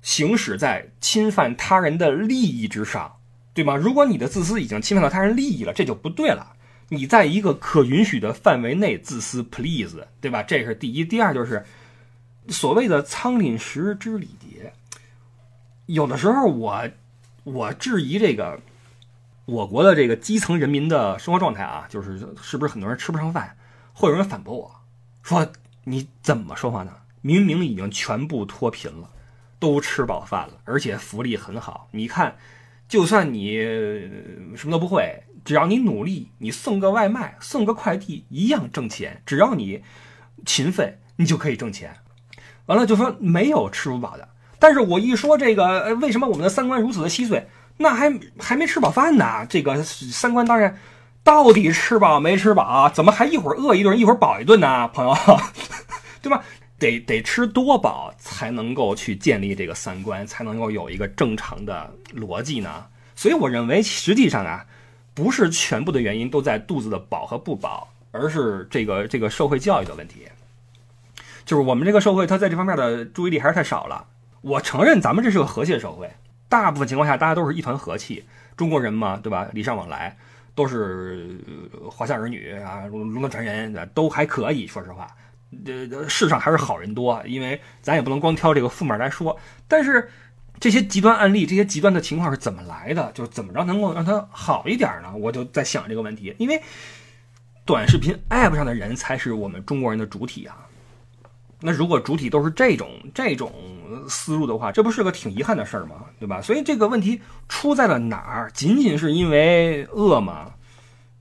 [0.00, 3.16] 行使在侵犯他人的利益之上，
[3.52, 3.76] 对吗？
[3.76, 6.54] 如果你的自私已经侵犯到他人利益了，这就不对了。
[6.88, 10.42] 你在一个可允许的范围内自私，please，对吧？
[10.42, 11.04] 这是第一。
[11.04, 11.62] 第二就是
[12.48, 14.72] 所谓的仓廪实知礼节。
[15.88, 16.86] 有的时候，我
[17.44, 18.60] 我质疑这个
[19.46, 23.56] 我国的这个基层人民的生活状态啊，就是是不是很多人吃不上饭？
[23.94, 24.70] 会有人反驳我
[25.22, 25.50] 说
[25.84, 26.92] ：“你怎么说话呢？
[27.22, 29.08] 明明已经全部脱贫了，
[29.58, 31.88] 都吃饱饭了，而且福利很好。
[31.92, 32.36] 你看，
[32.86, 33.56] 就算你
[34.54, 39.22] 什么都不会，只要你努力，你送个外卖、送个快递一样挣钱。
[39.24, 39.82] 只要你
[40.44, 41.96] 勤奋，你就可以挣钱。
[42.66, 47.48] 完了就说没有吃不饱的。”但是我一说这个，呃，为什么我们的三观如此的稀碎？
[47.76, 49.46] 那还还没吃饱饭呢。
[49.48, 50.76] 这个三观当然，
[51.22, 52.90] 到底吃饱没吃饱？
[52.90, 54.88] 怎么还一会儿饿一顿，一会儿饱一顿呢？
[54.88, 55.14] 朋友，
[56.20, 56.42] 对吧？
[56.78, 62.86] 得得吃多饱才能够去建立这个三观，才能够有一个正常的逻辑呢？
[63.14, 64.64] 所以我认为，实际上啊，
[65.14, 70.26] 不是全部的原因都在肚子的饱和不饱，而是这个这个社会教育的问题。
[71.44, 74.04] 就是我们这个社会，它在这方面的注意力还是太少了。
[74.40, 76.10] 我承认咱们这是个和谐社会，
[76.48, 78.24] 大部分情况下大家都是一团和气。
[78.56, 79.48] 中国人嘛，对吧？
[79.52, 80.16] 礼尚往来，
[80.54, 81.38] 都是
[81.90, 84.66] 华夏儿女啊，龙龙的传人，都还可以。
[84.66, 85.06] 说实话，
[85.64, 89.38] 这世上还是好人多，因为咱也不能光挑这个负面来说。
[89.68, 90.10] 但是
[90.58, 93.12] 这些极端案例，这些极端的情况是怎么来的？
[93.12, 95.12] 就是怎么着能够让它好一点呢？
[95.16, 96.60] 我就在想这个问题，因为
[97.64, 100.67] 短视频 app 上的人才是我们中国人的主体啊。
[101.60, 103.52] 那如果主体都是这种这种
[104.08, 106.04] 思路的话，这不是个挺遗憾的事儿吗？
[106.20, 106.40] 对吧？
[106.40, 108.50] 所以这个问题出在了哪儿？
[108.54, 110.52] 仅仅是因为饿吗？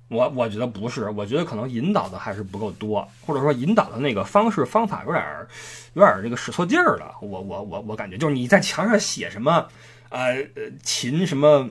[0.09, 5.47] 我我觉得不是，我觉得可能引导的还是不够多，或者说引导的那个方式方法有点儿
[5.93, 7.15] 有点儿这个使错劲儿了。
[7.21, 9.67] 我我我我感觉就是你在墙上写什么，
[10.09, 11.69] 呃呃秦什么。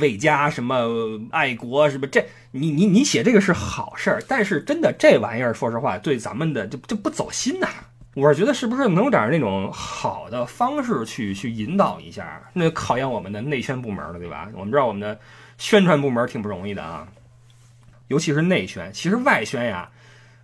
[0.00, 7.68] 魏家什么爱国什么这你你你写这个是好事儿，但是真的这玩意儿，说实话对咱们的就就不走心呐。
[8.14, 12.40] 我是觉得是不是能有点那种好的方式去去引导一下？
[12.52, 14.48] 那考验我们的内宣部门了，对吧？
[14.54, 15.18] 我们知道我们的
[15.58, 17.08] 宣传部门挺不容易的啊，
[18.06, 18.92] 尤其是内宣。
[18.92, 19.90] 其实外宣呀，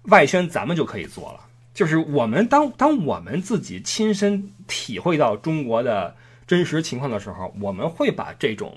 [0.04, 1.40] 外宣咱们就可以做了，
[1.72, 6.16] 就是我们当当我们自己亲身体会到中国的
[6.50, 8.74] 真实情况的时候，我们会把这种。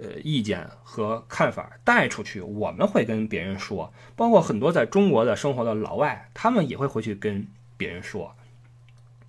[0.00, 7.44] 呃，意见和看法带出去，我们会跟别人说，包括很多在中国的生活的老外，他们也会回去跟
[7.76, 8.32] 别人说。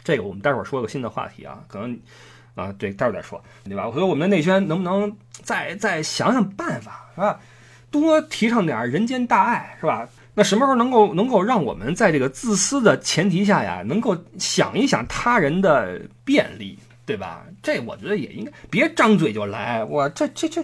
[0.04, 2.00] 这个我们待会儿说个新的话题啊，可能
[2.54, 3.90] 啊，对，待会儿再说，对吧？
[3.92, 5.12] 所以我们的内宣能不能
[5.42, 7.40] 再再想想办法，是吧？
[7.90, 10.08] 多提倡点人间大爱，是吧？
[10.36, 16.78] 那什么时候能够能够让我们在这个自私的前提下呀，能够想一想他人的便利，
[17.10, 17.44] 对吧？
[17.64, 19.84] 这我觉得也应该，别张嘴就来。
[19.84, 20.64] 我这这这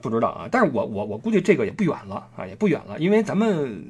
[0.00, 3.84] 不知道啊，但是我我我估计这个也不远了啊，也不远了，因为咱们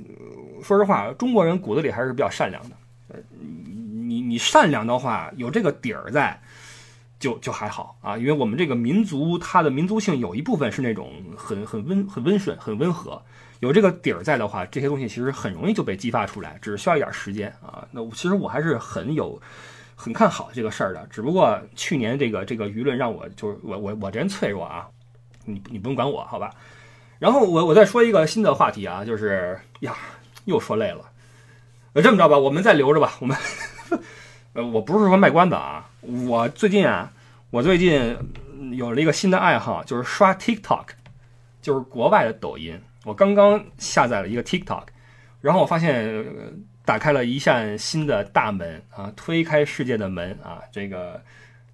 [0.62, 2.76] 说实话，中国人骨子里还是比较善良的。
[3.08, 6.36] 呃，你你善良的话，有这个底儿在。
[7.22, 13.22] 就就还好啊，因为我们这个民族，它的民族性有一部分是那种很很温很温顺、很温和，
[13.60, 17.86] 有这个底儿在的话，这些东西其实很容易就被激发出来，只需要一点时间啊。
[17.92, 19.40] 那其实我还是很有
[20.02, 24.88] 很看好这个事儿的，只不过去年这个这个舆论让我就是我我我这人脆弱啊，
[25.44, 26.50] 你你不用管我好吧？
[27.20, 29.94] 然后我我再说一个新的话题啊，就是呀，
[30.46, 31.04] 又说累了，
[31.92, 33.36] 呃，这么着吧，我们再留着吧，我们。
[34.54, 35.88] 呃，我不是说卖关子啊，
[36.26, 37.10] 我最近啊，
[37.50, 38.14] 我最近
[38.72, 40.86] 有了一个新的爱好，就是刷 TikTok，
[41.62, 42.78] 就是国外的抖音。
[43.04, 44.82] 我刚刚下载了一个 TikTok，
[45.40, 46.24] 然后我发现
[46.84, 51.22] 打开了一扇新的大门啊，推开世界的门啊，这个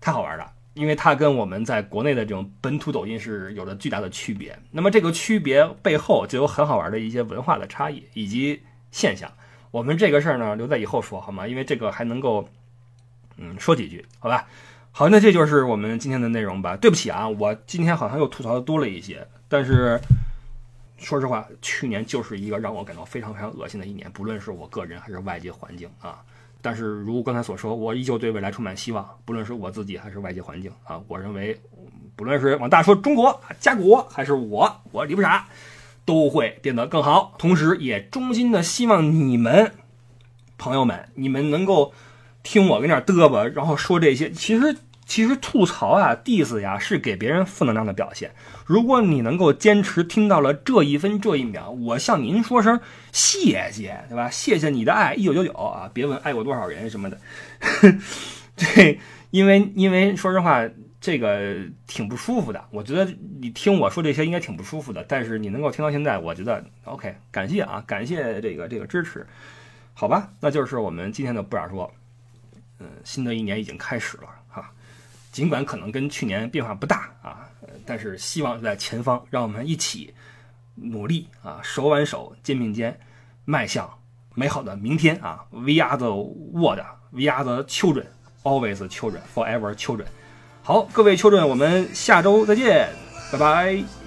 [0.01, 4.59] 太好玩了，因为它跟我们在国内的这种本土抖音是有着巨大的区别。
[4.71, 9.33] 那么这个区别背后就有很好玩的一些文化的差异以及现象。
[9.71, 11.47] 我们这个事儿呢，留在以后说好吗？
[11.47, 12.49] 因为这个还能够。
[13.41, 14.49] 嗯，说几句好吧。
[14.91, 16.77] 好，那这就是我们今天的内容吧。
[16.77, 19.25] 对不起啊，我今天好像又吐槽的多了一些。
[19.47, 19.97] 但是
[20.99, 26.21] 说实话，去年就是一个让我感到非常非常恶心的一年，不论是我个人还是外界环境啊。
[26.61, 31.01] 但是如刚才所说，我依旧对未来充满希望，不论是我自己还是外界环境啊。
[31.07, 31.59] 我认为，
[32.17, 35.47] 不论是往大说中国、家国，还是我，我李不傻，
[36.05, 37.35] 都会变得更好。
[37.39, 39.73] 同时，也衷心的希望你们
[40.59, 41.95] 朋友们，你们能够。
[42.45, 44.75] 听我跟那嘚啵，然后说这些，其实
[45.05, 48.31] 其实吐槽啊、diss 呀，是给别人负能量的表现。
[48.69, 52.79] 如果你能够坚持听到了这一分这一秒，我向您说声
[53.13, 54.29] 谢谢，对吧？
[54.29, 55.91] 谢谢你的爱，一九九九啊！
[55.95, 57.19] 别问爱过多少人什么的，
[58.55, 59.01] 这
[59.31, 60.69] 因为因为说实话，
[61.01, 61.57] 这个
[61.87, 62.63] 挺不舒服的。
[62.71, 63.11] 我觉得
[63.41, 69.27] 你听我说这些应该挺不舒服的，但是你能够听到现在，我觉得 OK，感谢啊，感谢这个这个支持，
[69.95, 70.31] 好吧？
[70.41, 71.91] 那就是我们今天的不傻说。
[72.81, 74.71] 嗯，新的一年已经开始了哈，
[75.33, 77.49] 尽管可能跟去年变化不大啊，
[77.89, 80.13] 但是希望就在前方，让我们一起
[80.75, 83.01] 努力啊，手挽手，肩并肩，
[83.47, 83.91] 迈向
[84.35, 86.11] 美好的明天啊！We are the
[86.53, 90.05] world，We are the children，always children，forever children。
[90.63, 92.91] 好，各位 children，我们下周再见，
[93.33, 93.98] 拜拜。